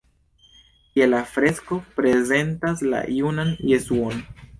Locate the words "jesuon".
3.73-4.25